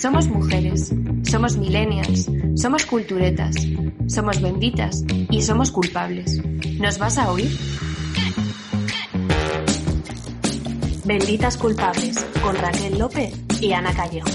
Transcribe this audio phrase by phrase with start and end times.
[0.00, 3.56] Somos mujeres, somos millennials, somos culturetas,
[4.06, 6.40] somos benditas y somos culpables.
[6.78, 7.50] ¿Nos vas a oír?
[11.04, 14.28] Benditas culpables con Raquel López y Ana Callejo.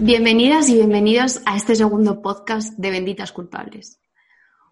[0.00, 4.00] Bienvenidas y bienvenidos a este segundo podcast de Benditas Culpables.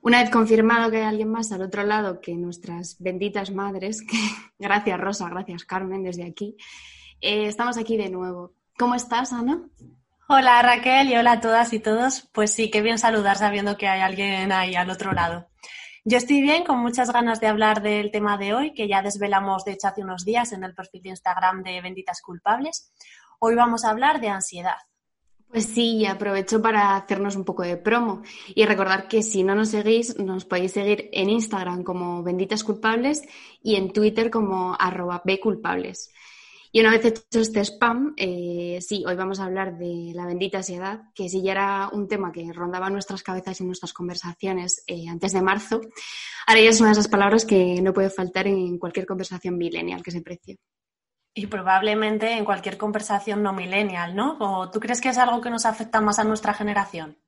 [0.05, 4.19] Una vez confirmado que hay alguien más al otro lado que nuestras benditas madres, que
[4.59, 6.59] gracias Rosa, gracias Carmen desde aquí,
[7.23, 8.53] eh, estamos aquí de nuevo.
[8.79, 9.67] ¿Cómo estás, Ana?
[10.29, 12.29] Hola Raquel y hola a todas y todos.
[12.35, 15.49] Pues sí, qué bien saludar sabiendo que hay alguien ahí al otro lado.
[16.05, 19.65] Yo estoy bien, con muchas ganas de hablar del tema de hoy, que ya desvelamos
[19.65, 22.93] de hecho hace unos días en el perfil de Instagram de Benditas Culpables.
[23.39, 24.77] Hoy vamos a hablar de ansiedad.
[25.55, 28.23] Pues sí, y aprovecho para hacernos un poco de promo
[28.57, 33.23] y recordar que si no nos seguís, nos podéis seguir en Instagram como Benditas Culpables
[33.63, 36.11] y en Twitter como arroba bculpables.
[36.73, 40.59] Y una vez hecho este spam, eh, sí, hoy vamos a hablar de la bendita
[40.59, 45.07] ansiedad, que sí ya era un tema que rondaba nuestras cabezas y nuestras conversaciones eh,
[45.09, 45.83] antes de marzo,
[46.49, 50.03] ahora ya es una de esas palabras que no puede faltar en cualquier conversación millennial
[50.03, 50.59] que se precie.
[51.35, 54.37] Y probablemente en cualquier conversación no millennial, ¿no?
[54.39, 57.19] ¿O tú crees que es algo que nos afecta más a nuestra generación?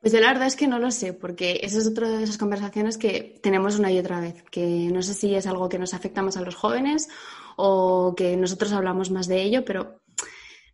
[0.00, 2.36] Pues yo la verdad es que no lo sé, porque esa es otra de esas
[2.36, 5.94] conversaciones que tenemos una y otra vez, que no sé si es algo que nos
[5.94, 7.08] afecta más a los jóvenes
[7.56, 10.00] o que nosotros hablamos más de ello, pero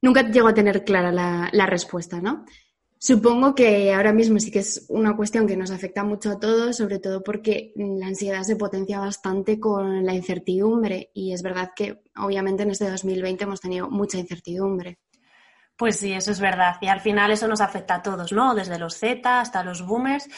[0.00, 2.46] nunca llego a tener clara la, la respuesta, ¿no?
[3.00, 6.76] Supongo que ahora mismo sí que es una cuestión que nos afecta mucho a todos,
[6.76, 12.02] sobre todo porque la ansiedad se potencia bastante con la incertidumbre y es verdad que
[12.16, 14.98] obviamente en este 2020 hemos tenido mucha incertidumbre.
[15.76, 16.74] Pues sí, eso es verdad.
[16.80, 18.52] Y al final eso nos afecta a todos, ¿no?
[18.56, 20.28] Desde los Z hasta los boomers.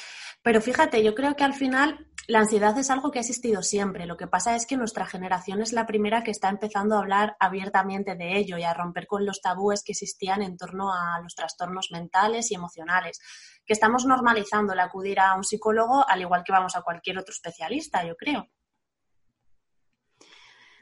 [0.42, 4.06] Pero fíjate, yo creo que al final la ansiedad es algo que ha existido siempre.
[4.06, 7.36] Lo que pasa es que nuestra generación es la primera que está empezando a hablar
[7.40, 11.34] abiertamente de ello y a romper con los tabúes que existían en torno a los
[11.34, 13.20] trastornos mentales y emocionales.
[13.66, 17.32] Que estamos normalizando el acudir a un psicólogo al igual que vamos a cualquier otro
[17.32, 18.46] especialista, yo creo.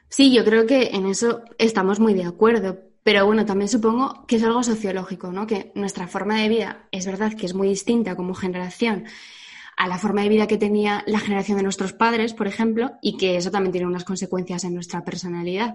[0.07, 2.77] Sí, yo creo que en eso estamos muy de acuerdo.
[3.01, 5.47] Pero bueno, también supongo que es algo sociológico, ¿no?
[5.47, 9.05] Que nuestra forma de vida es verdad que es muy distinta como generación
[9.79, 13.15] a la forma de vida que tenía la generación de nuestros padres, por ejemplo, y
[13.15, 15.73] que eso también tiene unas consecuencias en nuestra personalidad.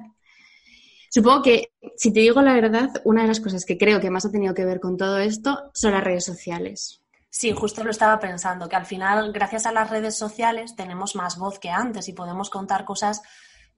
[1.09, 4.27] Supongo que, si te digo la verdad, una de las cosas que creo que más
[4.27, 7.01] ha tenido que ver con todo esto son las redes sociales.
[7.31, 11.39] Sí, justo lo estaba pensando, que al final, gracias a las redes sociales, tenemos más
[11.39, 13.23] voz que antes y podemos contar cosas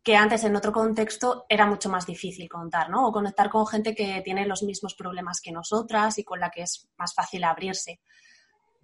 [0.03, 3.07] que antes en otro contexto era mucho más difícil contar, ¿no?
[3.07, 6.63] O conectar con gente que tiene los mismos problemas que nosotras y con la que
[6.63, 8.01] es más fácil abrirse.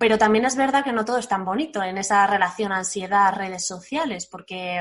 [0.03, 4.27] Pero también es verdad que no todo es tan bonito en esa relación ansiedad-redes sociales,
[4.27, 4.81] porque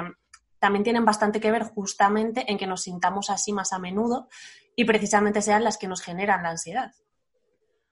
[0.58, 4.30] también tienen bastante que ver justamente en que nos sintamos así más a menudo
[4.76, 6.92] y precisamente sean las que nos generan la ansiedad.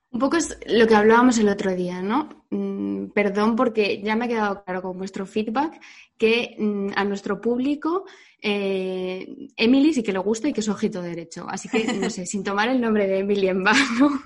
[0.10, 2.48] Un poco es lo que hablábamos el otro día, ¿no?
[2.50, 5.80] Mm, perdón porque ya me ha quedado claro con vuestro feedback
[6.18, 8.06] que mm, a nuestro público
[8.42, 11.46] eh, Emily sí que le gusta y que es ojito derecho.
[11.48, 14.20] Así que, no sé, sin tomar el nombre de Emily en vano,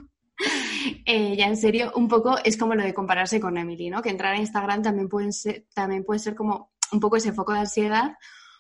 [1.06, 4.02] eh, ya en serio, un poco es como lo de compararse con Emily, ¿no?
[4.02, 7.54] Que entrar a Instagram también puede ser, también puede ser como un poco ese foco
[7.54, 8.14] de ansiedad,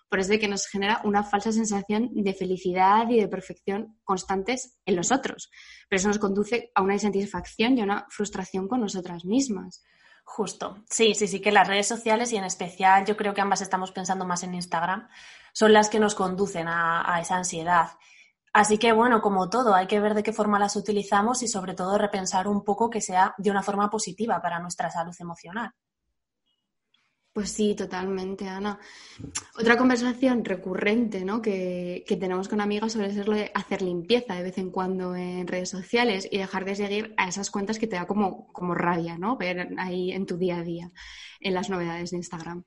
[0.09, 4.77] por eso de que nos genera una falsa sensación de felicidad y de perfección constantes
[4.85, 5.49] en los otros.
[5.89, 9.83] Pero eso nos conduce a una insatisfacción y a una frustración con nosotras mismas.
[10.23, 10.83] Justo.
[10.89, 13.91] Sí, sí, sí, que las redes sociales y en especial yo creo que ambas estamos
[13.91, 15.07] pensando más en Instagram,
[15.51, 17.89] son las que nos conducen a esa ansiedad.
[18.53, 21.73] Así que, bueno, como todo, hay que ver de qué forma las utilizamos y sobre
[21.73, 25.71] todo repensar un poco que sea de una forma positiva para nuestra salud emocional.
[27.33, 28.77] Pues sí, totalmente, Ana.
[29.57, 31.41] Otra conversación recurrente ¿no?
[31.41, 35.71] que, tenemos con amigas suele ser de hacer limpieza de vez en cuando en redes
[35.71, 39.35] sociales y dejar de seguir a esas cuentas que te da como, como rabia, ¿no?
[39.35, 40.91] Ver ahí en tu día a día,
[41.39, 42.65] en las novedades de Instagram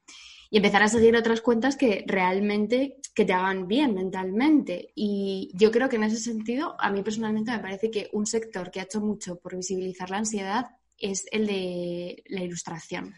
[0.50, 4.92] y empezar a seguir otras cuentas que realmente que te hagan bien mentalmente.
[4.94, 8.70] Y yo creo que en ese sentido, a mí personalmente me parece que un sector
[8.70, 10.66] que ha hecho mucho por visibilizar la ansiedad
[10.98, 13.14] es el de la ilustración.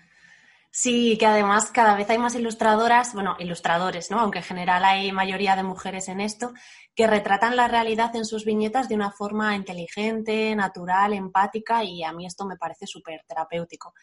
[0.70, 4.20] Sí, que además cada vez hay más ilustradoras, bueno, ilustradores, ¿no?
[4.20, 6.52] Aunque en general hay mayoría de mujeres en esto,
[6.94, 12.12] que retratan la realidad en sus viñetas de una forma inteligente, natural, empática y a
[12.12, 13.94] mí esto me parece súper terapéutico.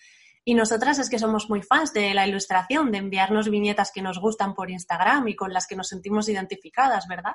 [0.47, 4.19] Y nosotras es que somos muy fans de la ilustración, de enviarnos viñetas que nos
[4.19, 7.33] gustan por Instagram y con las que nos sentimos identificadas, ¿verdad?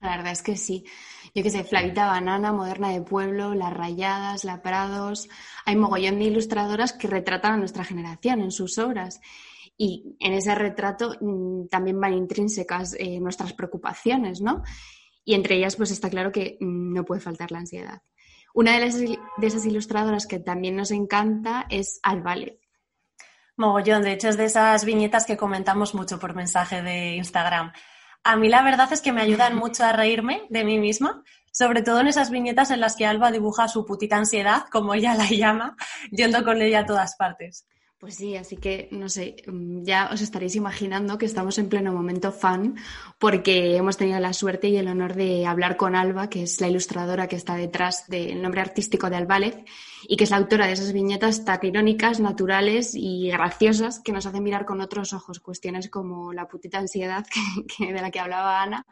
[0.00, 0.82] La verdad es que sí.
[1.34, 5.28] Yo que sé, Flavita Banana, Moderna de Pueblo, Las Rayadas, La Prados.
[5.66, 9.20] Hay mogollón de ilustradoras que retratan a nuestra generación en sus obras.
[9.76, 14.62] y en ese retrato mm, también van intrínsecas eh, nuestras preocupaciones, ¿no?
[15.24, 18.02] Y entre ellas, pues está claro que mm, no puede faltar la ansiedad.
[18.54, 22.60] Una de, las, de esas ilustradoras que también nos encanta es Albale.
[23.56, 27.72] Mogollón, de hecho es de esas viñetas que comentamos mucho por mensaje de Instagram.
[28.24, 31.82] A mí la verdad es que me ayudan mucho a reírme de mí misma, sobre
[31.82, 35.28] todo en esas viñetas en las que Alba dibuja su putita ansiedad, como ella la
[35.28, 35.76] llama,
[36.10, 37.66] yendo con ella a todas partes.
[38.00, 41.92] Pues sí, así que no sé, mm, ya os estaréis imaginando que estamos en pleno
[41.92, 42.76] momento fan
[43.18, 46.68] porque hemos tenido la suerte y el honor de hablar con Alba, que es la
[46.68, 49.58] ilustradora que está detrás del nombre artístico de Albález
[50.08, 54.24] y que es la autora de esas viñetas tan irónicas, naturales y graciosas que nos
[54.24, 57.26] hacen mirar con otros ojos cuestiones como la putita ansiedad
[57.78, 58.86] de la que hablaba Ana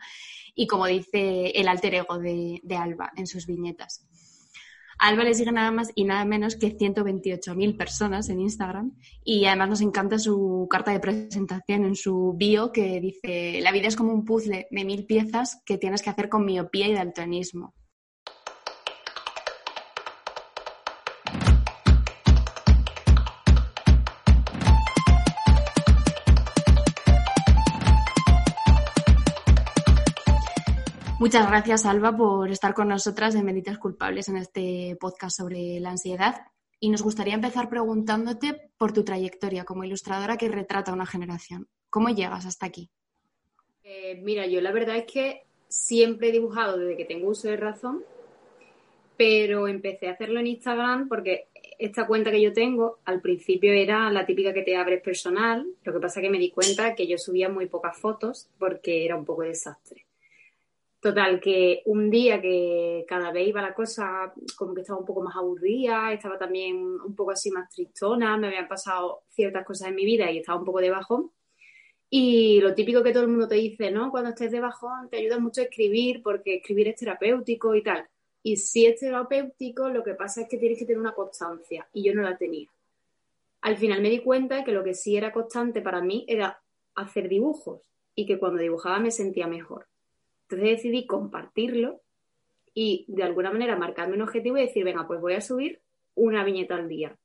[0.55, 4.05] y como dice el alter ego de Alba en sus viñetas.
[4.98, 8.92] Alba le sigue nada más y nada menos que 128.000 personas en Instagram
[9.22, 13.86] y además nos encanta su carta de presentación en su bio que dice, la vida
[13.86, 17.74] es como un puzzle de mil piezas que tienes que hacer con miopía y daltonismo.
[31.28, 35.90] Muchas gracias, Alba, por estar con nosotras en Benditas Culpables en este podcast sobre la
[35.90, 36.36] ansiedad.
[36.80, 41.69] Y nos gustaría empezar preguntándote por tu trayectoria como ilustradora que retrata una generación.
[41.90, 42.88] ¿Cómo llegas hasta aquí?
[43.84, 47.58] Eh, mira, yo la verdad es que siempre he dibujado desde que tengo uso de
[47.58, 48.02] razón,
[49.19, 51.48] pero empecé a hacerlo en Instagram porque
[51.78, 55.92] esta cuenta que yo tengo al principio era la típica que te abres personal, lo
[55.92, 59.26] que pasa que me di cuenta que yo subía muy pocas fotos porque era un
[59.26, 60.07] poco desastre.
[61.00, 65.22] Total, que un día que cada vez iba la cosa como que estaba un poco
[65.22, 69.94] más aburrida, estaba también un poco así más tristona, me habían pasado ciertas cosas en
[69.94, 71.30] mi vida y estaba un poco de bajón.
[72.10, 74.10] Y lo típico que todo el mundo te dice, ¿no?
[74.10, 78.08] Cuando estés de bajón te ayuda mucho a escribir porque escribir es terapéutico y tal.
[78.42, 82.02] Y si es terapéutico, lo que pasa es que tienes que tener una constancia y
[82.02, 82.68] yo no la tenía.
[83.60, 86.60] Al final me di cuenta que lo que sí era constante para mí era
[86.96, 87.82] hacer dibujos
[88.16, 89.86] y que cuando dibujaba me sentía mejor.
[90.50, 92.00] Entonces decidí compartirlo
[92.72, 95.82] y de alguna manera marcarme un objetivo y decir, venga, pues voy a subir
[96.14, 97.18] una viñeta al día.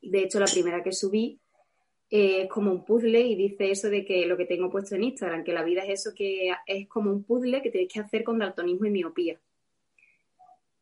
[0.00, 1.40] De hecho, la primera que subí
[2.08, 5.04] eh, es como un puzzle y dice eso de que lo que tengo puesto en
[5.04, 8.22] Instagram, que la vida es eso que es como un puzzle que tienes que hacer
[8.22, 9.40] con daltonismo y miopía.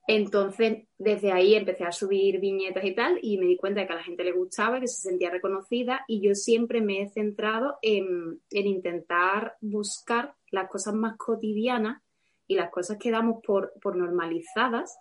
[0.07, 3.93] Entonces, desde ahí empecé a subir viñetas y tal, y me di cuenta de que
[3.95, 7.79] a la gente le gustaba, que se sentía reconocida, y yo siempre me he centrado
[7.81, 12.03] en, en intentar buscar las cosas más cotidianas
[12.47, 14.99] y las cosas que damos por, normalizadas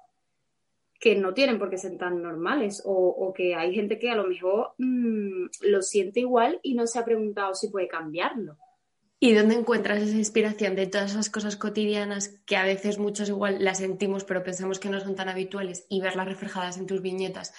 [0.99, 4.25] que no tienen por qué ser tan normales o, que hay gente que a lo
[4.25, 8.57] mejor mm, lo siente igual y no se ha preguntado si puede cambiarlo.
[9.23, 13.63] ¿Y dónde encuentras esa inspiración de todas esas cosas cotidianas que a veces muchos igual
[13.63, 17.53] las sentimos pero pensamos que no son tan habituales y verlas reflejadas en tus viñetas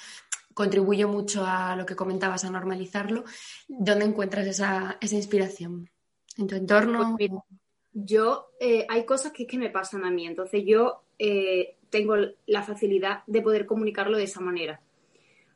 [0.52, 3.24] contribuye mucho a lo que comentabas, a normalizarlo?
[3.66, 5.88] ¿Dónde encuentras esa, inspiración?
[6.36, 7.16] ¿En tu entorno?
[7.16, 7.30] Pues
[7.94, 12.62] yo, eh, hay cosas que que me pasan a mí, entonces yo eh, tengo la
[12.62, 14.82] facilidad de poder comunicarlo de esa manera.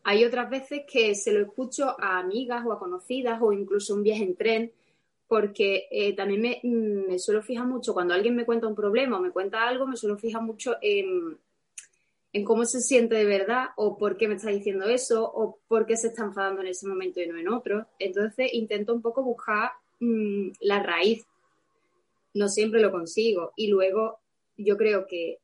[0.05, 4.03] Hay otras veces que se lo escucho a amigas o a conocidas o incluso un
[4.03, 4.73] viaje en tren,
[5.29, 9.21] porque eh, también me, me, suelo fijar mucho cuando alguien me cuenta un problema o
[9.21, 11.39] me cuenta algo, me suelo fijar mucho en,
[12.33, 15.87] en cómo se siente de verdad o por qué me está diciendo eso o por
[15.87, 17.87] qué se está enfadando en ese momento y no en otro.
[17.99, 21.27] Entonces intento un poco buscar mm, la raíz
[22.35, 23.53] no siempre lo consigo.
[23.57, 24.21] Y luego
[24.57, 25.39] yo creo que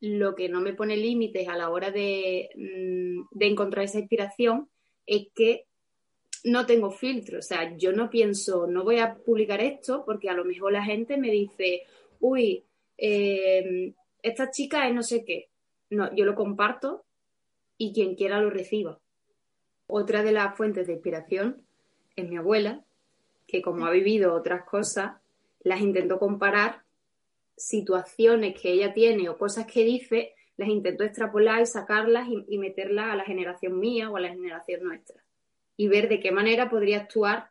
[0.00, 4.68] lo que no me pone límites a la hora de, mm, de, encontrar esa inspiración
[5.06, 5.66] es que
[6.44, 7.38] no tengo filtro.
[7.38, 10.84] O sea, yo no pienso, no voy a publicar esto porque a lo mejor la
[10.84, 11.82] gente me dice,
[12.20, 12.64] uy,
[12.96, 15.50] em, esta chica es no sé qué.
[15.90, 17.04] No, yo lo comparto
[17.76, 19.00] y quien quiera lo reciba.
[19.86, 21.62] Otra de las fuentes de inspiración
[22.16, 22.84] es mi abuela,
[23.46, 25.20] que como ha vivido otras cosas,
[25.60, 26.82] las intento comparar,
[27.56, 33.10] situaciones que ella tiene o cosas que dice, las intento extrapolar y sacarlas y, meterlas
[33.10, 35.23] a la generación mía o a la generación nuestra.
[35.76, 37.50] Y ver de qué manera podría actuar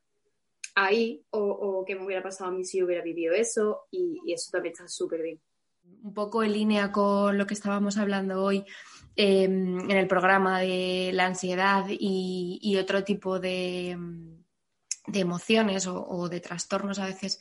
[0.76, 4.74] ahí o, qué me hubiera pasado a mí si hubiera vivido eso y, eso también
[4.74, 5.42] está súper bien.
[6.04, 8.64] Un poco en línea con lo que estábamos hablando hoy
[9.16, 13.98] em, en el programa de la ansiedad y, otro tipo de,
[15.14, 17.40] emociones o, de trastornos a veces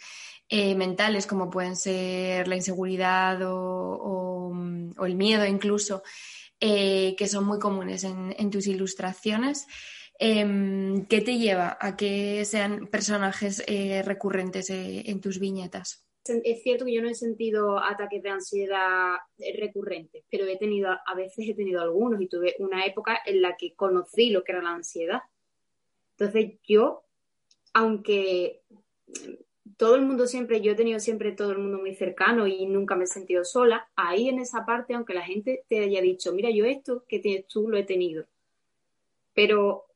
[0.48, 4.52] eh, mentales como pueden ser la inseguridad o,
[5.02, 6.02] el miedo incluso,
[6.60, 9.66] eh, que son muy comunes en, tus ilustraciones.
[10.18, 16.06] Em, ¿Qué te lleva a que sean personajes eh, recurrentes eh, en tus viñetas?
[16.24, 19.16] Es cierto que yo no he sentido ataques de ansiedad
[19.58, 23.56] recurrentes, pero he tenido, a veces he tenido algunos y tuve una época en la
[23.56, 25.22] que conocí lo que era la ansiedad.
[26.16, 27.02] Entonces yo,
[27.72, 28.62] aunque
[29.76, 32.94] todo el mundo siempre, yo he tenido siempre todo el mundo muy cercano y nunca
[32.94, 36.50] me he sentido sola, ahí en esa parte, aunque la gente te haya dicho, mira,
[36.50, 38.26] yo esto que tienes tú lo he tenido,
[39.34, 39.86] pero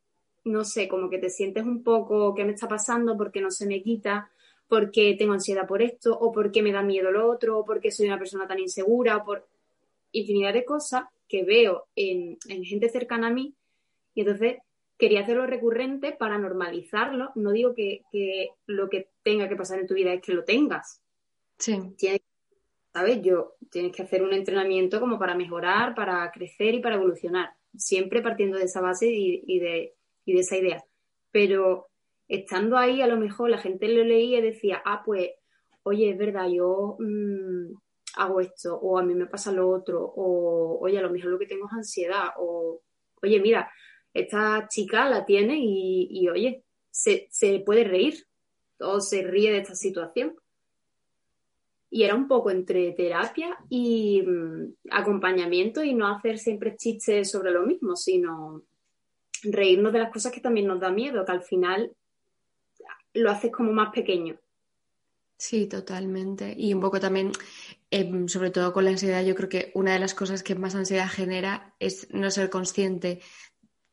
[0.46, 3.16] no sé, como que te sientes un poco, ¿qué me está pasando?
[3.16, 4.30] Porque no se me quita,
[4.68, 8.06] porque tengo ansiedad por esto, o porque me da miedo lo otro, o porque soy
[8.06, 9.46] una persona tan insegura, o por
[10.12, 13.54] infinidad de cosas que veo en, en gente cercana a mí.
[14.14, 14.58] Y entonces
[14.96, 17.32] quería hacerlo recurrente para normalizarlo.
[17.34, 18.02] No digo que,
[18.66, 21.02] lo que tenga que pasar en tu vida es que lo tengas.
[21.58, 21.94] Sí.
[22.92, 23.20] ¿sabes?
[23.22, 27.50] Yo, tienes que hacer un entrenamiento como para mejorar, para crecer y para evolucionar.
[27.76, 29.95] Siempre partiendo de esa base y, de,
[30.34, 30.84] de esa idea.
[31.30, 31.88] Pero
[32.28, 35.30] estando ahí, a lo mejor la gente lo leía y decía, ah, pues,
[35.82, 37.74] oye, es verdad, yo mm,
[38.16, 41.38] hago esto, o a mí me pasa lo otro, o oye, a lo mejor lo
[41.38, 42.80] que tengo es ansiedad, o
[43.22, 43.70] oye, mira,
[44.12, 47.28] esta chica la tiene y, oye, se,
[47.64, 48.26] puede reír
[48.80, 50.34] o se ríe de esta situación.
[51.90, 57.52] Y era un poco entre terapia y mm, acompañamiento y no hacer siempre chistes sobre
[57.52, 58.62] lo mismo, sino
[59.52, 61.92] reírnos de las cosas que también nos da miedo, que al final
[63.14, 64.36] lo haces como más pequeño.
[65.38, 66.54] Sí, totalmente.
[66.56, 67.32] Y un poco también,
[67.90, 70.74] em, sobre todo con la ansiedad, yo creo que una de las cosas que más
[70.74, 73.20] ansiedad genera es no ser consciente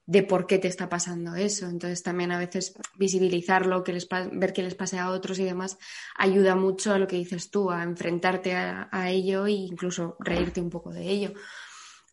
[0.05, 1.67] de por qué te está pasando eso.
[1.67, 5.77] Entonces también a veces visibilizarlo, que les ver qué les pase a otros y demás,
[6.17, 10.69] ayuda mucho a lo que dices tú, a enfrentarte a, ello e incluso reírte un
[10.69, 11.33] poco de ello.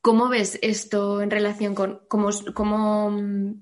[0.02, 3.10] ¿Cómo ves esto en relación con cómo, cómo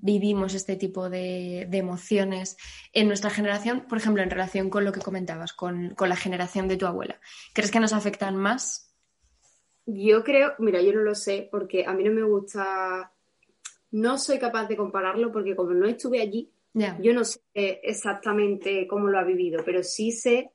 [0.01, 2.55] vivimos este tipo de, emociones
[2.93, 6.67] en nuestra generación, por ejemplo, en relación con lo que comentabas, con, con la generación
[6.67, 7.19] de tu abuela?
[7.53, 8.95] ¿Crees que nos afectan más?
[9.85, 13.11] Yo creo, mira, yo no lo sé, porque a mí no me gusta
[13.91, 19.07] no soy capaz de compararlo porque como no estuve allí, yo no sé exactamente cómo
[19.07, 20.51] lo ha vivido, pero sí sé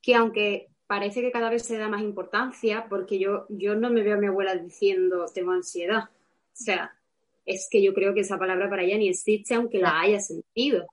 [0.00, 4.02] que aunque parece que cada vez se da más importancia, porque yo, yo no me
[4.02, 6.04] veo a mi abuela diciendo tengo ansiedad.
[6.04, 6.96] O sea,
[7.44, 10.86] es que yo creo que esa palabra para ella ni existe aunque la haya sentido.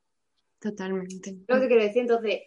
[0.60, 1.38] Totalmente.
[1.48, 2.42] Lo que quiero decir, entonces,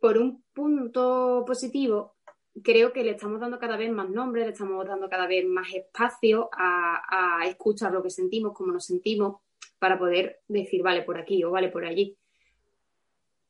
[0.00, 2.16] por un punto positivo,
[2.62, 5.72] creo que le estamos dando cada vez más nombre, le estamos dando cada vez más
[5.74, 9.40] espacio a, escuchar lo que sentimos, cómo nos sentimos,
[9.78, 12.16] para poder decir, vale, por aquí o vale, por allí.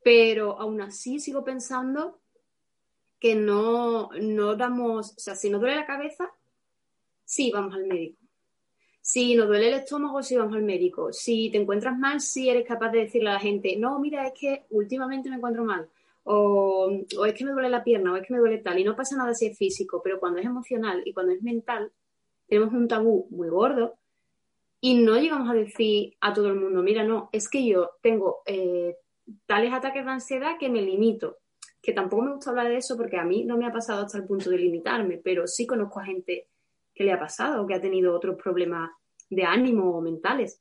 [0.02, 2.20] Pero aún así sigo pensando
[3.20, 6.30] que no, no damos, o sea, si nos duele la cabeza,
[7.24, 8.18] sí, vamos al médico.
[9.00, 11.12] Si nos duele el estómago, sí vamos al médico.
[11.12, 14.34] Si te encuentras mal, sí eres capaz de decirle a la gente, no, mira, es
[14.38, 15.88] que últimamente me encuentro mal
[16.30, 16.90] o,
[17.26, 19.16] es que me duele la pierna, o es que me duele tal, y no pasa
[19.16, 21.90] nada si es físico, pero cuando es emocional y cuando es mental,
[22.46, 23.94] tenemos un tabú muy gordo
[24.78, 28.42] y no llegamos a decir a todo el mundo, mira, no, es que yo tengo
[28.44, 28.96] eh,
[29.46, 31.37] tales ataques de ansiedad que me limito,
[31.80, 34.18] que tampoco me gusta hablar de eso porque a mí no me ha pasado hasta
[34.18, 36.48] el punto de limitarme, pero sí conozco a gente
[36.94, 38.90] que le ha pasado o que ha tenido otros problemas
[39.30, 40.60] de ánimo o mentales.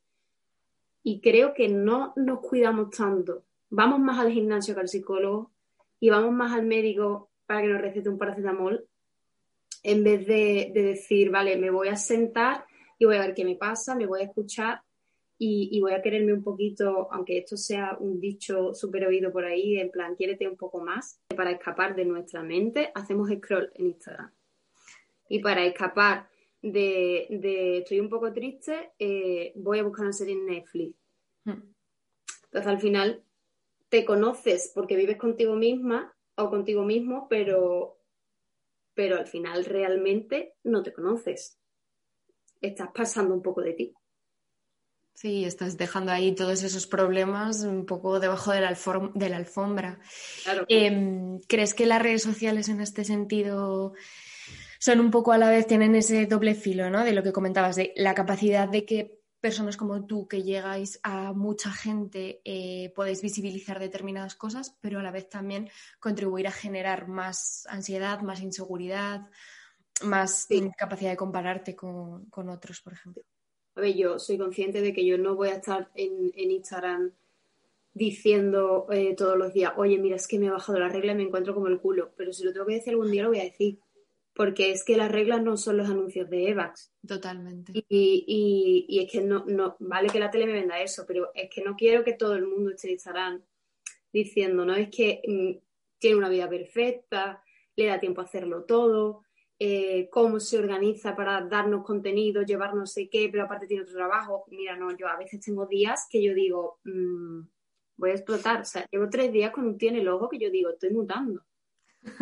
[1.04, 3.46] Y creo que no nos cuidamos tanto.
[3.70, 5.52] Vamos más al gimnasio que al psicólogo,
[6.00, 8.88] y vamos más al médico para que nos recete un paracetamol
[9.84, 12.66] en vez de, decir, vale, me voy a sentar
[13.00, 14.82] y voy a ver qué me pasa, me voy a escuchar
[15.40, 19.78] y, voy a quererme un poquito, aunque esto sea un dicho súper oído por ahí,
[19.78, 21.22] en plan, quiérete un poco más.
[21.36, 24.32] Para escapar de nuestra mente, hacemos scroll en Instagram.
[25.30, 26.28] Y para escapar
[26.62, 27.28] de,
[27.80, 30.96] estoy un poco triste, eh, voy a buscar una serie en Netflix.
[31.44, 31.62] Hmm.
[32.46, 33.24] Entonces, al final,
[33.90, 38.00] te conoces porque vives contigo misma o contigo mismo, pero,
[38.96, 41.60] pero al final realmente no te conoces.
[42.60, 43.94] Estás pasando un poco de ti.
[45.18, 48.78] Sí, estás dejando ahí todos esos problemas un poco debajo de la,
[49.16, 50.00] de la alfombra.
[50.68, 53.94] Em, ¿Crees que las redes sociales en este sentido
[54.78, 57.04] son un poco a la vez, tienen ese doble filo, ¿no?
[57.04, 61.34] De lo que comentabas, de la capacidad de que personas como tú que llegáis a
[61.34, 65.68] mucha gente eh, podéis visibilizar determinadas cosas, pero a la vez también
[66.00, 69.28] contribuir a generar más ansiedad, más inseguridad,
[70.04, 73.24] más incapacidad de compararte con, otros, por ejemplo.
[73.78, 77.12] A ver, yo soy consciente de que yo no voy a estar en, Instagram
[77.94, 81.16] diciendo eh, todos los días, oye, mira, es que me he bajado la regla y
[81.16, 83.40] me encuentro como el culo, pero si lo tengo que decir algún día lo voy
[83.40, 83.78] a decir,
[84.34, 86.92] porque es que las reglas no son los anuncios de EVAX.
[87.08, 87.72] Totalmente.
[87.88, 91.48] Y, y, es que no, no, vale que la tele me venda eso, pero es
[91.48, 93.44] que no quiero que todo el mundo esté Instagram
[94.12, 95.64] diciendo, no es que mm,
[96.00, 97.44] tiene una vida perfecta,
[97.76, 99.24] le da tiempo a hacerlo todo,
[99.60, 103.96] eh, cómo se organiza para darnos contenido, llevar no sé qué, pero aparte tiene otro
[103.96, 104.46] trabajo.
[104.50, 107.42] Mira, no, yo a veces tengo días que yo digo, mm,
[107.98, 108.62] voy a explotar.
[108.62, 110.92] O sea, llevo tres días con un tío en el ojo que yo digo, estoy
[110.92, 111.44] mutando.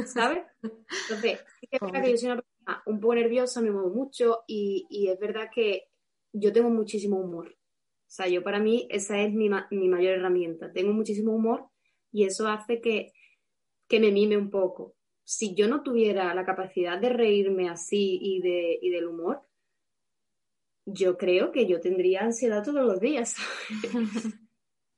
[0.05, 0.43] ¿Sabes?
[0.63, 3.89] Entonces, sí que es verdad que yo soy una persona un poco nerviosa, me muevo
[3.89, 5.89] mucho y, es verdad que
[6.31, 7.49] yo tengo muchísimo humor.
[7.49, 10.71] O sea, yo para mí esa es mi, mi mayor herramienta.
[10.71, 11.67] Tengo muchísimo humor
[12.11, 13.11] y eso hace que,
[13.87, 14.95] que me mime un poco.
[15.25, 19.41] Si yo no tuviera la capacidad de reírme así y, de, y del humor,
[20.85, 23.35] yo creo que yo tendría ansiedad todos los días.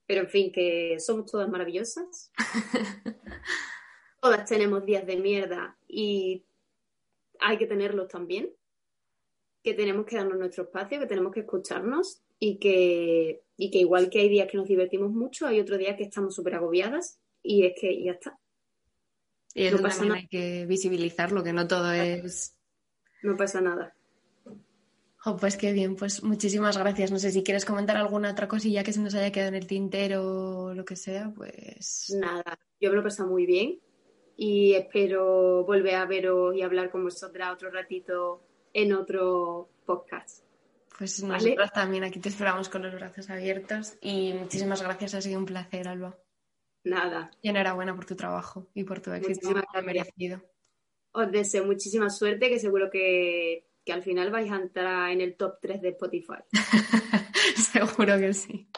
[0.06, 2.30] Pero en fin, que somos todas maravillosas.
[4.20, 6.46] todas tenemos días de mierda y
[7.40, 8.54] hay que tenerlos también.
[9.62, 14.08] Que tenemos que darnos nuestro espacio, que tenemos que escucharnos y que, y que igual
[14.10, 17.66] que hay días que nos divertimos mucho, hay otros días que estamos súper agobiadas y
[17.66, 18.38] es que ya está.
[19.54, 22.56] Y eso también hay que visibilizarlo, que no todo es...
[23.22, 23.94] No pasa nada.
[25.24, 27.10] Oh, pues qué bien, pues muchísimas gracias.
[27.10, 29.66] No sé si quieres comentar alguna otra cosilla que se nos haya quedado en el
[29.66, 32.14] tintero o lo que sea, pues.
[32.18, 33.80] Nada, yo me lo he pasado muy bien
[34.36, 40.44] y espero volver a veros y hablar con vosotras otro ratito en otro podcast.
[40.96, 45.38] Pues nosotros también aquí te esperamos con los brazos abiertos y muchísimas gracias, ha sido
[45.38, 46.16] un placer, Alba.
[46.88, 47.30] Nada.
[47.42, 49.54] Y enhorabuena por tu trabajo y por tu éxito
[49.84, 50.42] merecido.
[51.12, 55.34] Os deseo muchísima suerte, que seguro que que al final vais a entrar en el
[55.34, 56.44] top 3 de Spotify.
[57.56, 58.68] Seguro que sí.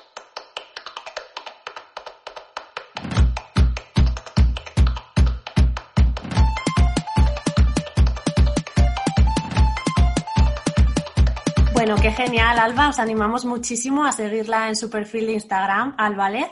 [11.73, 12.91] Bueno, qué genial, Alba.
[12.91, 16.51] Os animamos muchísimo a seguirla en su perfil de Instagram, Albalez,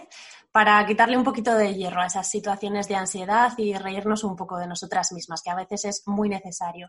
[0.59, 4.59] para quitarle un poquito de hierro a esas situaciones de ansiedad y reírnos un poco
[4.59, 6.89] de nosotras mismas, que a veces es muy necesario.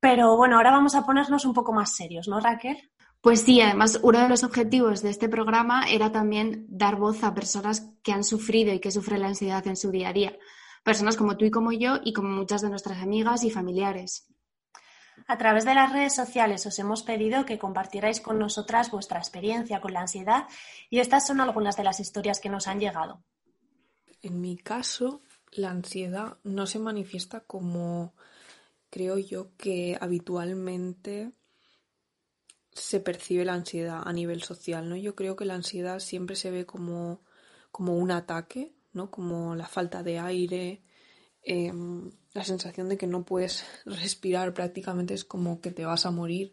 [0.00, 2.90] Pero bueno, ahora vamos a ponernos un poco más serios, ¿no, Raquel?
[3.20, 7.34] Pues sí, además uno de los objetivos de este programa era también dar voz a
[7.34, 10.38] personas que han sufrido y que sufren la ansiedad en su día a día.
[10.82, 14.26] Personas como tú y como yo y como muchas de nuestras amigas y familiares.
[15.30, 19.80] A través de las redes sociales os hemos pedido que compartierais con nosotras vuestra experiencia
[19.80, 20.48] con la ansiedad
[20.90, 23.22] y estas son algunas de las historias que nos han llegado.
[24.22, 28.12] En mi caso, la ansiedad no se manifiesta como
[28.90, 31.30] creo yo que habitualmente
[32.72, 34.96] se percibe la ansiedad a nivel social, ¿no?
[34.96, 37.22] Yo creo que la ansiedad siempre se ve como,
[37.70, 39.12] como un ataque, ¿no?
[39.12, 40.82] Como la falta de aire,
[41.44, 46.10] em, la sensación de que no puedes respirar prácticamente es como que te vas a
[46.10, 46.52] morir.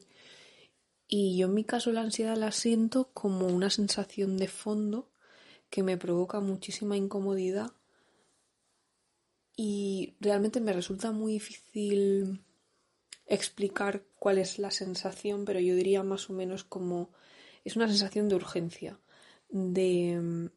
[1.07, 5.09] Y yo en mi caso la ansiedad la siento como una sensación de fondo
[5.69, 7.71] que me provoca muchísima incomodidad
[9.55, 12.41] y realmente me resulta muy difícil
[13.25, 17.09] explicar cuál es la sensación, pero yo diría más o menos como
[17.65, 18.99] es una sensación de urgencia,
[19.49, 20.49] de,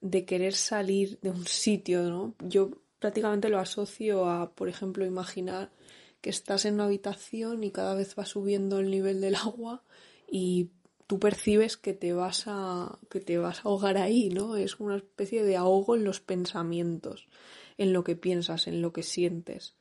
[0.00, 2.34] de querer salir de un sitio, ¿no?
[2.40, 5.72] Yo prácticamente lo asocio a, por ejemplo, imaginar
[6.20, 9.82] que estás en una habitación y cada vez va subiendo el nivel del agua
[10.30, 10.70] y
[11.08, 14.56] tú percibes que te vas a que te vas a ahogar ahí, ¿no?
[14.56, 17.26] Es una especie de ahogo en los pensamientos
[17.76, 19.74] en lo que piensas, en lo que sientes.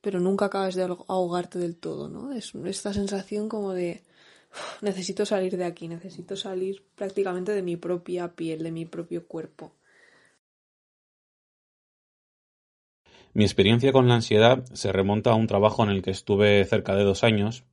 [0.00, 2.32] Pero nunca acabas de ahogarte del todo, ¿no?
[2.32, 4.02] Es esta sensación como de
[4.80, 9.76] necesito salir de aquí, necesito salir prácticamente de mi propia piel, de mi propio cuerpo.
[13.34, 16.94] Mi experiencia con la ansiedad se remonta a un trabajo en el que estuve cerca
[16.94, 17.64] de dos años.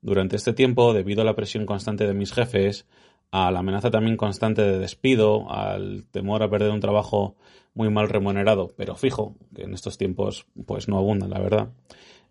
[0.00, 2.86] Durante este tiempo, debido a la presión constante de mis jefes,
[3.30, 7.36] a la amenaza también constante de despido, al temor a perder un trabajo
[7.74, 11.72] muy mal remunerado, pero fijo, que en estos tiempos pues no abundan, la verdad,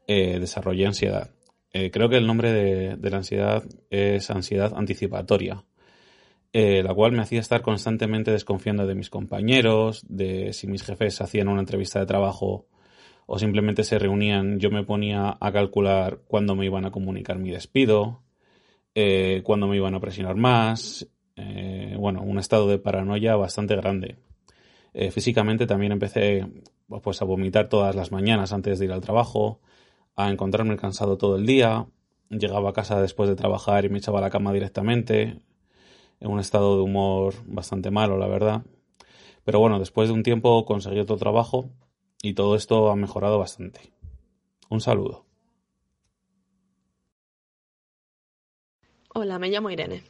[0.07, 1.31] eh, desarrollé ansiedad.
[1.71, 5.63] Eh, creo que el nombre de, la ansiedad es ansiedad anticipatoria,
[6.51, 11.21] eh, la cual me hacía estar constantemente desconfiando de mis compañeros, de si mis jefes
[11.21, 12.67] hacían una entrevista de trabajo
[13.25, 17.51] o simplemente se reunían, yo me ponía a calcular cuándo me iban a comunicar mi
[17.51, 18.23] despido,
[19.43, 21.07] cuándo me iban a presionar más,
[21.97, 24.17] bueno, un estado de paranoia bastante grande.
[24.93, 26.45] Eh, físicamente también empecé
[27.01, 29.59] pues, a vomitar todas las mañanas antes de ir al trabajo,
[30.15, 31.87] a encontrarme cansado todo el día,
[32.29, 35.41] llegaba a casa después de trabajar y me echaba a la cama directamente,
[36.19, 38.63] en un estado de humor bastante malo, la verdad.
[39.43, 41.69] Pero bueno, después de un tiempo conseguí otro trabajo
[42.23, 43.91] y todo esto ha mejorado bastante.
[44.69, 45.25] Un saludo.
[49.13, 50.03] Hola, me llamo Irene.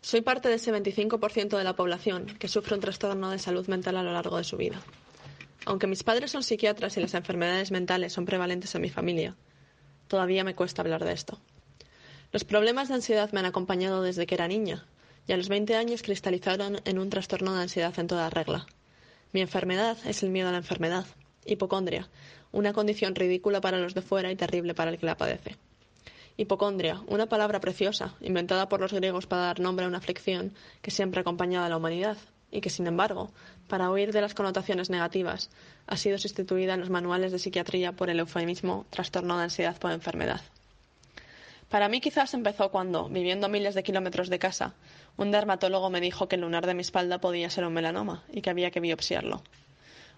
[0.00, 3.98] Soy parte de ese 25% de la población que sufre un trastorno de salud mental
[3.98, 4.80] a lo largo de su vida.
[5.66, 9.36] Aunque mis padres son psiquiatras y las enfermedades mentales son prevalentes en mi familia,
[10.08, 11.38] todavía me cuesta hablar de esto.
[12.32, 14.86] Los problemas de ansiedad me han acompañado desde que era niña
[15.26, 18.66] y a los 20 años cristalizaron en un trastorno de ansiedad en toda regla.
[19.32, 21.04] Mi enfermedad es el miedo a la enfermedad,
[21.44, 22.08] hipocondria,
[22.52, 25.56] una condición ridícula para los de fuera y terrible para el que la padece.
[26.36, 30.90] Hipocondria, una palabra preciosa, inventada por los griegos para dar nombre a una aflicción que
[30.90, 32.16] siempre ha acompañado a la humanidad
[32.50, 33.30] y que, sin embargo,
[33.68, 35.50] para huir de las connotaciones negativas,
[35.86, 39.90] ha sido sustituida en los manuales de psiquiatría por el eufemismo trastorno de ansiedad por
[39.90, 40.40] enfermedad.
[41.68, 44.74] Para mí quizás empezó cuando, viviendo a miles de kilómetros de casa,
[45.18, 48.40] un dermatólogo me dijo que el lunar de mi espalda podía ser un melanoma y
[48.40, 49.42] que había que biopsiarlo.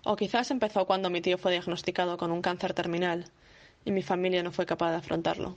[0.03, 3.27] O quizás empezó cuando mi tío fue diagnosticado con un cáncer terminal
[3.85, 5.57] y mi familia no fue capaz de afrontarlo.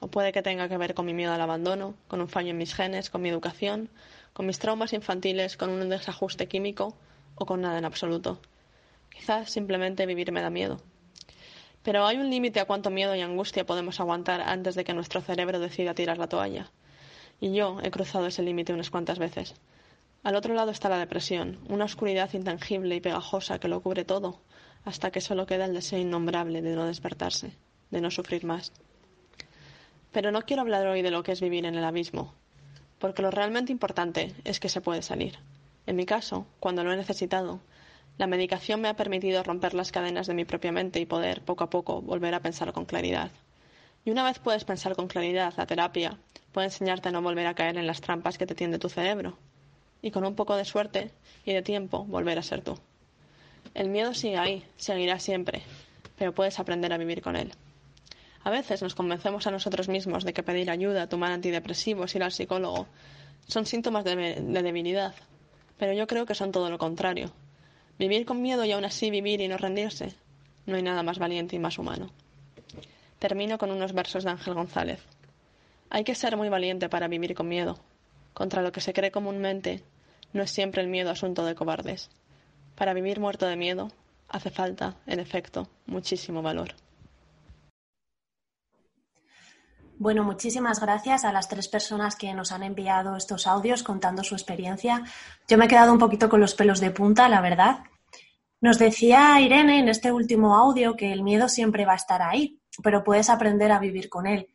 [0.00, 2.58] O puede que tenga que ver con mi miedo al abandono, con un fallo en
[2.58, 3.88] mis genes, con mi educación,
[4.32, 6.96] con mis traumas infantiles, con un desajuste químico
[7.36, 8.40] o con nada en absoluto.
[9.10, 10.78] Quizás simplemente vivir me da miedo.
[11.82, 15.20] Pero hay un límite a cuánto miedo y angustia podemos aguantar antes de que nuestro
[15.20, 16.72] cerebro decida tirar la toalla.
[17.40, 19.54] Y yo he cruzado ese límite unas cuantas veces.
[20.22, 24.40] Al otro lado está la depresión, una oscuridad intangible y pegajosa que lo cubre todo,
[24.84, 27.52] hasta que solo queda el deseo innombrable de no despertarse,
[27.90, 28.72] de no sufrir más.
[30.12, 32.34] Pero no quiero hablar hoy de lo que es vivir en el abismo,
[32.98, 35.38] porque lo realmente importante es que se puede salir.
[35.86, 37.60] En mi caso, cuando lo he necesitado,
[38.18, 41.64] la medicación me ha permitido romper las cadenas de mi propia mente y poder, poco
[41.64, 43.30] a poco, volver a pensar con claridad.
[44.04, 46.18] Y una vez puedes pensar con claridad, la terapia
[46.52, 49.36] puede enseñarte a no volver a caer en las trampas que te tiende tu cerebro.
[50.02, 51.10] Y con un poco de suerte
[51.44, 52.78] y de tiempo, volver a ser tú.
[53.74, 55.62] El miedo sigue ahí, seguirá siempre,
[56.16, 57.52] pero puedes aprender a vivir con él.
[58.42, 62.32] A veces nos convencemos a nosotros mismos de que pedir ayuda, tomar antidepresivos, ir al
[62.32, 62.86] psicólogo,
[63.48, 65.14] son síntomas de, debilidad,
[65.78, 67.32] pero yo creo que son todo lo contrario.
[67.98, 70.14] Vivir con miedo y aún así vivir y no rendirse,
[70.66, 72.10] no hay nada más valiente y más humano.
[73.18, 75.00] Termino con unos versos de Ángel González.
[75.90, 77.78] Hay que ser muy valiente para vivir con miedo.
[78.36, 79.82] Contra lo que se cree comúnmente,
[80.34, 82.10] no es siempre el miedo asunto de cobardes.
[82.74, 83.90] Para vivir muerto de miedo,
[84.28, 86.74] hace falta, en efecto, muchísimo valor.
[89.96, 94.34] Bueno, muchísimas gracias a las tres personas que nos han enviado estos audios contando su
[94.34, 95.02] experiencia.
[95.48, 97.84] Yo me he quedado un poquito con los pelos de punta, la verdad.
[98.60, 102.60] Nos decía Irene en este último audio que el miedo siempre va a estar ahí,
[102.82, 104.46] pero puedes aprender a vivir con él.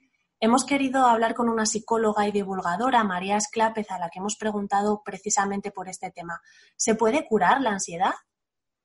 [0.43, 5.03] Hemos querido hablar con una psicóloga y divulgadora, María Esclápez, a la que hemos preguntado
[5.05, 6.41] precisamente por este tema.
[6.75, 8.15] ¿Se puede curar la ansiedad?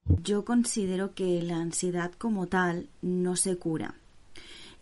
[0.04, 3.94] Yo considero que la ansiedad como tal no se cura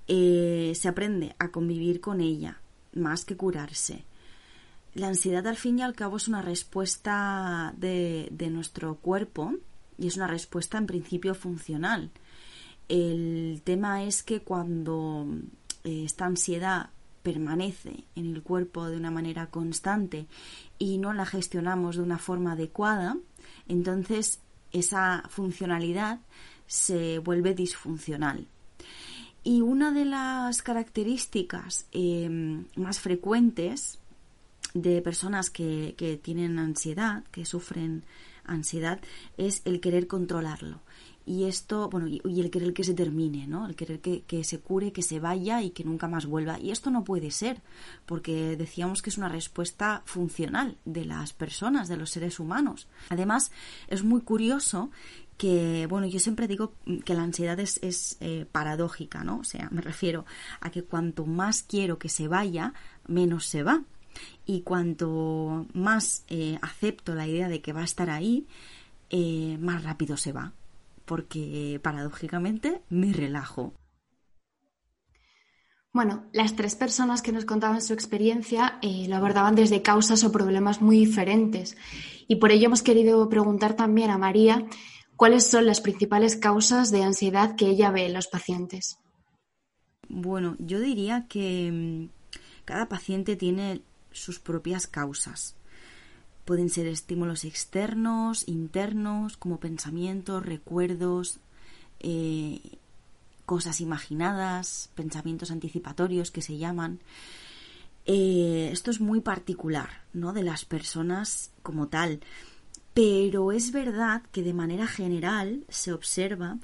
[0.07, 2.61] eh, se aprende a convivir con ella
[2.93, 4.05] más que curarse.
[4.95, 9.55] La ansiedad al fin y al cabo es una respuesta de, nuestro cuerpo
[9.99, 12.11] y es una respuesta en principio funcional.
[12.89, 15.27] El tema es que cuando
[15.85, 16.91] esta ansiedad
[17.23, 20.27] permanece en el cuerpo de una manera constante
[20.79, 23.17] y no la gestionamos de una forma adecuada,
[23.69, 24.41] entonces
[24.73, 26.21] esa funcionalidad
[26.67, 28.47] se vuelve disfuncional.
[29.43, 33.99] Y una de las características em, más frecuentes
[34.73, 38.05] de personas que, que, tienen ansiedad, que sufren
[38.45, 39.01] ansiedad,
[39.37, 40.81] es el querer controlarlo.
[41.27, 43.67] Y esto, bueno, y, el querer que se termine, ¿no?
[43.67, 46.59] El querer que, que, se cure, que se vaya y que nunca más vuelva.
[46.59, 47.63] Y esto no puede ser,
[48.05, 52.89] porque decíamos que es una respuesta funcional de las personas, de los seres humanos.
[53.09, 53.53] Además,
[53.89, 54.91] es muy curioso
[55.37, 59.39] que, bueno, yo siempre digo que la ansiedad es, eh, paradójica, ¿no?
[59.39, 60.25] O sea, me refiero
[60.61, 62.75] a que cuanto más quiero que se vaya,
[63.07, 63.83] menos se va.
[64.47, 68.47] Y cuanto más eh, acepto la idea de que va a estar ahí,
[69.11, 70.53] eh, más rápido se va.
[71.05, 73.75] Porque paradójicamente me relajo.
[75.93, 80.81] Bueno, las tres personas que nos contaban su experiencia lo abordaban desde causas o problemas
[80.81, 81.77] muy diferentes.
[82.27, 84.67] Y por ello hemos querido preguntar también a María
[85.17, 88.99] ¿Cuáles son las principales causas de ansiedad que ella ve en los pacientes?
[90.09, 92.09] Bueno, yo diría que mm,
[92.65, 95.57] cada paciente tiene sus propias causas.
[96.45, 101.39] Pueden ser estímulos externos, internos, como pensamientos, recuerdos,
[102.01, 102.61] eh,
[103.47, 107.01] cosas imaginadas, pensamientos anticipatorios que se llaman.
[108.07, 110.33] Eh, esto es muy particular, ¿no?
[110.33, 112.21] De las personas como tal.
[112.93, 116.59] Pero es verdad que de manera general se observa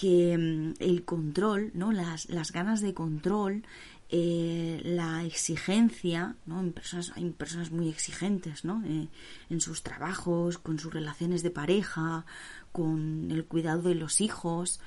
[0.00, 1.92] que mm, el control, ¿no?
[1.92, 3.64] las, ganas de control
[4.12, 6.58] eh, la exigencia, ¿no?
[6.58, 8.82] En personas, hay personas muy exigentes, ¿no?
[8.84, 9.06] Eh,
[9.48, 12.26] en sus trabajos, con sus relaciones de pareja,
[12.72, 14.80] con el cuidado de los hijos,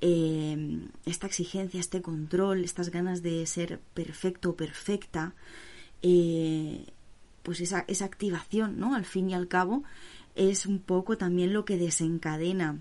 [0.00, 5.34] eh, esta exigencia, este control, estas ganas de ser perfecto o perfecta,
[6.00, 8.94] pues esa, esa activación, ¿no?
[8.94, 9.82] Al fin y al cabo,
[10.36, 12.78] es un poco también lo que desencadena,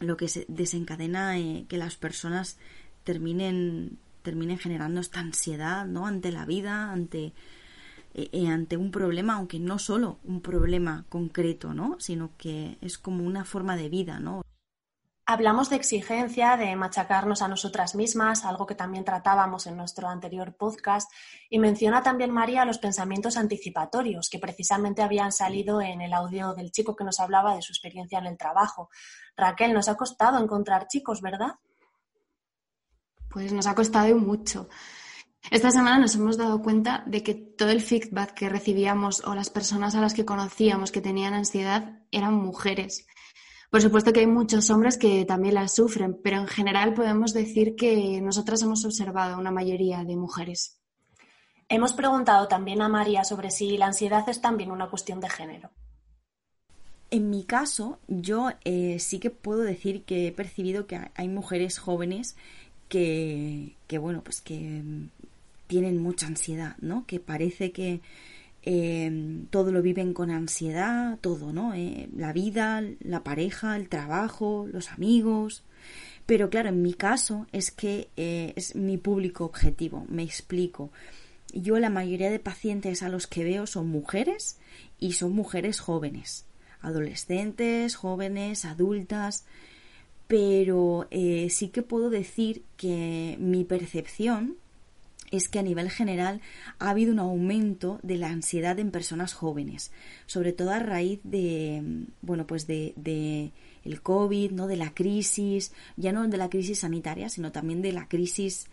[0.00, 1.36] lo que desencadena
[1.68, 2.58] que las personas
[3.04, 6.06] terminen terminen generando esta ansiedad ¿no?
[6.06, 7.32] ante la vida, ante,
[8.14, 11.96] eh, eh, ante un problema, aunque no solo un problema concreto, ¿no?
[11.98, 14.20] sino que es como una forma de vida.
[14.20, 14.42] ¿no?
[15.32, 20.56] Hablamos de exigencia, de machacarnos a nosotras mismas, algo que también tratábamos en nuestro anterior
[20.56, 21.08] podcast,
[21.48, 26.72] y menciona también María los pensamientos anticipatorios que precisamente habían salido en el audio del
[26.72, 28.90] chico que nos hablaba de su experiencia en el trabajo.
[29.36, 31.52] Raquel, nos ha costado encontrar chicos, ¿verdad?
[33.30, 34.68] Pues nos ha costado mucho.
[35.50, 39.50] Esta semana nos hemos dado cuenta de que todo el feedback que recibíamos o las
[39.50, 43.06] personas a las que conocíamos que tenían ansiedad eran mujeres.
[43.70, 47.76] Por supuesto que hay muchos hombres que también la sufren, pero en general podemos decir
[47.76, 50.80] que nosotras hemos observado una mayoría de mujeres.
[51.68, 55.70] Hemos preguntado también a María sobre si la ansiedad es también una cuestión de género.
[57.10, 61.78] En mi caso, yo eh, sí que puedo decir que he percibido que hay mujeres
[61.78, 62.36] jóvenes
[62.90, 64.82] que, bueno, pues que
[65.66, 67.06] tienen mucha ansiedad, ¿no?
[67.06, 68.00] Que parece que
[68.62, 71.72] em, todo lo viven con ansiedad, todo, ¿no?
[71.72, 75.62] Eh, la vida, la pareja, el trabajo, los amigos.
[76.26, 80.90] Pero claro, en mi caso es que eh, es mi público objetivo, me explico.
[81.52, 84.58] Yo la mayoría de pacientes a los que veo son mujeres
[84.98, 86.44] y son mujeres jóvenes,
[86.82, 89.44] adolescentes, jóvenes, adultas,
[90.30, 94.58] pero eh, sí que puedo decir que mi percepción
[95.32, 96.40] es que a nivel general
[96.78, 99.90] ha habido un aumento de la ansiedad en personas jóvenes,
[100.26, 101.82] sobre todo a raíz de,
[102.22, 103.50] bueno, pues de, de
[103.84, 104.68] el COVID, ¿no?
[104.68, 108.68] de la crisis, ya no de la crisis sanitaria, sino también de la crisis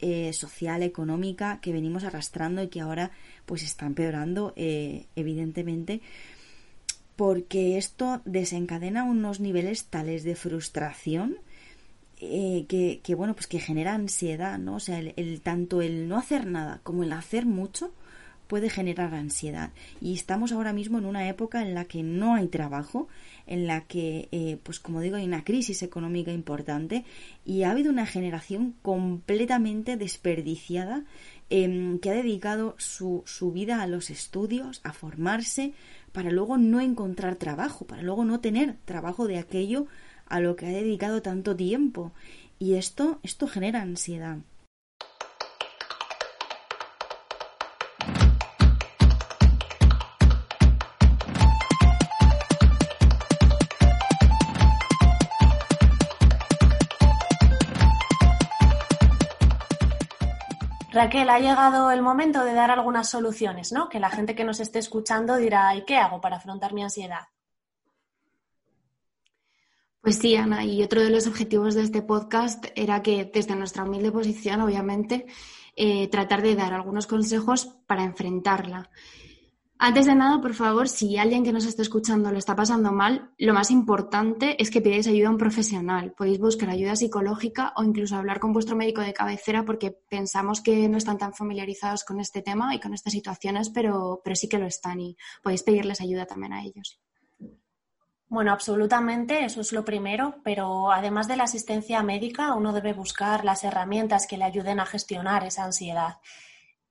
[0.00, 3.12] eh, social, económica que venimos arrastrando y que ahora
[3.44, 6.00] pues está empeorando, eh, evidentemente
[7.16, 11.38] porque esto desencadena unos niveles tales de frustración
[12.18, 12.64] eh,
[13.02, 14.76] que, bueno, pues que genera ansiedad, ¿no?
[14.76, 17.92] O sea, el, tanto el no hacer nada como el hacer mucho
[18.46, 19.72] puede generar ansiedad.
[20.00, 23.08] Y estamos ahora mismo en una época en la que no hay trabajo,
[23.46, 27.04] en la que, eh, pues como digo, hay una crisis económica importante
[27.44, 31.04] y ha habido una generación completamente desperdiciada
[31.50, 35.74] em, que ha dedicado su, su vida a los estudios, a formarse,
[36.16, 39.86] para luego no encontrar trabajo, para luego no tener trabajo de aquello
[40.24, 42.10] a lo que ha dedicado tanto tiempo.
[42.58, 44.38] Y esto, esto genera ansiedad.
[60.96, 63.90] Raquel, ha llegado el momento de dar algunas soluciones, ¿no?
[63.90, 67.28] Que la gente que nos esté escuchando dirá, ¿y qué hago para afrontar mi ansiedad?
[70.00, 73.84] Pues sí, Ana, y otro de los objetivos de este podcast era que desde nuestra
[73.84, 75.26] humilde posición, obviamente,
[75.74, 78.88] eh, tratar de dar algunos consejos para enfrentarla.
[79.78, 83.30] Antes de nada, por favor, si alguien que nos está escuchando lo está pasando mal,
[83.36, 86.14] lo más importante es que pidáis ayuda a un profesional.
[86.16, 90.88] Podéis buscar ayuda psicológica o incluso hablar con vuestro médico de cabecera porque pensamos que
[90.88, 94.58] no están tan familiarizados con este tema y con estas situaciones, pero, pero sí que
[94.58, 96.98] lo están y podéis pedirles ayuda también a ellos.
[98.28, 103.44] Bueno, absolutamente, eso es lo primero, pero además de la asistencia médica, uno debe buscar
[103.44, 106.16] las herramientas que le ayuden a gestionar esa ansiedad.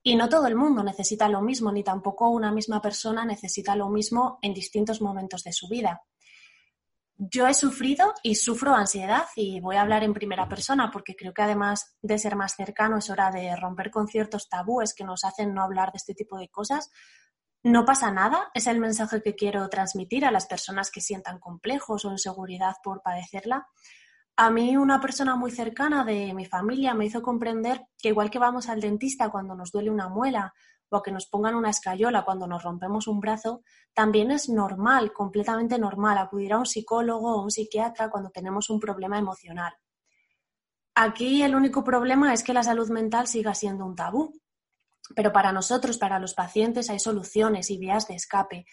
[0.07, 3.89] Y no todo el mundo necesita lo mismo, ni tampoco una misma persona necesita lo
[3.89, 6.03] mismo en distintos momentos de su vida.
[7.17, 11.33] Yo he sufrido y sufro ansiedad y voy a hablar en primera persona porque creo
[11.33, 15.23] que además de ser más cercano es hora de romper con ciertos tabúes que nos
[15.25, 16.91] hacen no hablar de este tipo de cosas.
[17.63, 22.05] No pasa nada, es el mensaje que quiero transmitir a las personas que sientan complejos
[22.05, 23.67] o inseguridad por padecerla.
[24.37, 28.39] A mí una persona muy cercana de mi familia me hizo comprender que igual que
[28.39, 30.53] vamos al dentista cuando nos duele una muela
[30.89, 35.79] o que nos pongan una escayola cuando nos rompemos un brazo, también es normal, completamente
[35.79, 39.73] normal, acudir a un psicólogo o un psiquiatra cuando tenemos un problema emocional.
[40.95, 44.33] Aquí el único problema es que la salud mental siga siendo un tabú.
[45.13, 48.65] Pero para nosotros, para los pacientes, hay soluciones y vías de escape.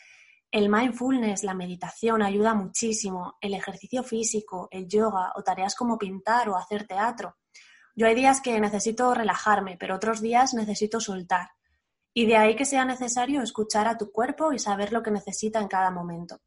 [0.53, 6.51] El mindfulness, la meditación ayuda muchísimo, el ejercicio físico, el yoga o tareas como pintar
[6.51, 7.39] o hacer teatro.
[7.97, 11.53] Yo hay días que necesito relajarme, pero otros días necesito soltar.
[12.13, 15.59] Y de ahí que sea necesario escuchar a tu cuerpo y saber lo que necesita
[15.59, 16.43] en cada momento.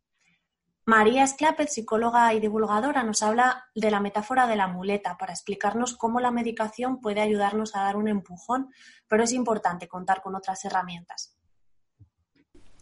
[0.86, 5.98] María Esclapet, psicóloga y divulgadora, nos habla de la metáfora de la muleta para explicarnos
[5.98, 8.70] cómo la medicación puede ayudarnos a dar un empujón,
[9.08, 11.35] pero es importante contar con otras herramientas.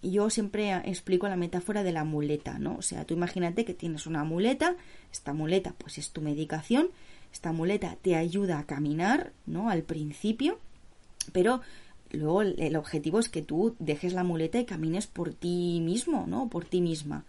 [0.04, 2.76] Yo siempre explico la metáfora de la muleta, ¿no?
[2.76, 4.76] O sea, tú imagínate que tienes una muleta,
[5.12, 6.90] esta muleta pues es tu medicación,
[7.32, 9.70] esta muleta te ayuda a caminar, ¿no?
[9.70, 10.60] Al principio,
[11.32, 11.62] pero
[12.12, 16.50] luego el objetivo es que tú dejes la muleta y camines por ti mismo, ¿no?
[16.50, 17.24] Por ti misma.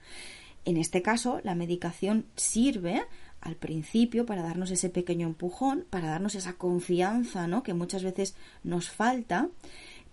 [0.65, 3.03] En este caso, la medicación sirve
[3.41, 7.63] al principio para darnos ese pequeño empujón, para darnos esa confianza, ¿no?
[7.63, 8.35] Que muchas veces
[8.65, 9.49] nos falta,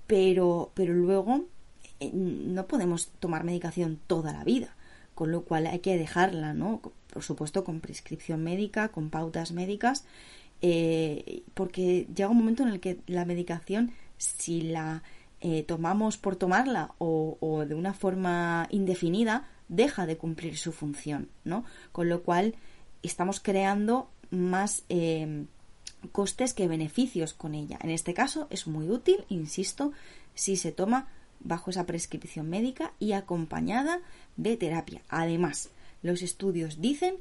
[0.05, 1.45] pero, pero luego
[2.13, 4.75] no podemos tomar medicación toda la vida,
[5.15, 6.81] con lo cual hay que dejarla, ¿no?
[7.11, 10.05] Por supuesto, con prescripción médica, con pautas médicas,
[10.61, 15.03] eh, porque llega un momento en el que la medicación, si la
[15.41, 21.65] eh, tomamos por tomarla o, de una forma indefinida, deja de cumplir su función, ¿no?
[21.91, 22.55] Con lo cual
[23.03, 25.45] estamos creando más eh,
[26.11, 27.79] costes que beneficios con ella.
[27.81, 29.91] En este caso es muy útil, insisto,
[30.33, 31.07] si se toma
[31.43, 33.99] bajo esa prescripción médica y acompañada
[34.37, 35.01] de terapia.
[35.09, 35.69] Además,
[36.01, 37.15] los estudios dicen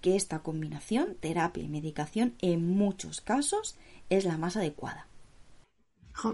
[0.00, 3.76] que esta combinación, terapia y medicación, en muchos casos
[4.10, 5.06] es la más adecuada.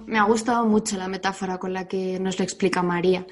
[0.06, 3.26] Me ha gustado mucho la metáfora con la que nos lo explica María.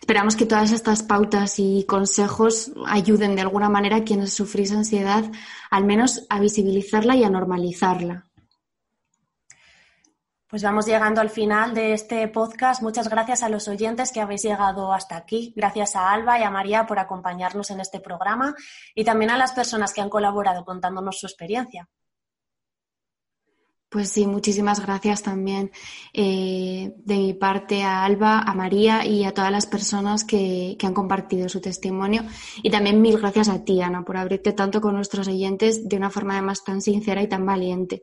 [0.00, 5.24] Esperamos que todas estas pautas y consejos ayuden de alguna manera a quienes sufrís ansiedad,
[5.70, 8.27] al menos a visibilizarla y a normalizarla.
[10.48, 12.80] Pues vamos llegando al final de este podcast.
[12.80, 15.52] Muchas gracias a los oyentes que habéis llegado hasta aquí.
[15.54, 18.54] Gracias a Alba y a María por acompañarnos en este programa
[18.94, 21.86] y también a las personas que han colaborado contándonos su experiencia.
[23.90, 25.70] Pues sí, muchísimas gracias también
[26.14, 30.86] eh, de mi parte a Alba, a María y a todas las personas que, que,
[30.86, 32.24] han compartido su testimonio.
[32.62, 36.08] Y también mil gracias a ti, Ana, por abrirte tanto con nuestros oyentes de una
[36.08, 38.02] forma además tan sincera y tan valiente.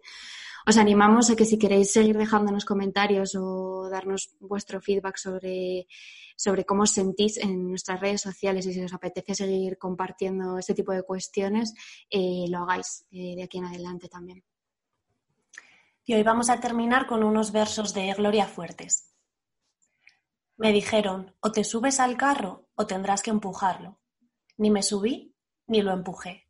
[0.68, 5.86] Os animamos a que si queréis seguir dejándonos comentarios o darnos vuestro feedback sobre,
[6.36, 10.74] sobre cómo os sentís en nuestras redes sociales y si os apetece seguir compartiendo este
[10.74, 11.76] tipo de cuestiones,
[12.10, 14.44] eh, lo hagáis eh, de aquí en adelante también.
[16.04, 19.14] Y hoy vamos a terminar con unos versos de Gloria Fuertes.
[20.58, 24.00] Me dijeron, o te subes al carro o tendrás que empujarlo.
[24.58, 25.36] Ni me subí
[25.68, 26.48] ni lo empujé.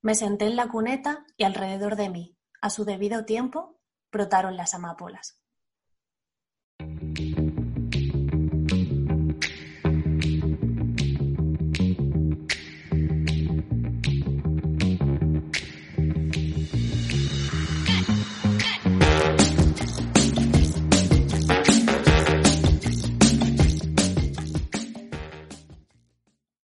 [0.00, 4.74] Me senté en la cuneta y alrededor de mí, a su debido tiempo, brotaron las
[4.74, 5.40] amapolas.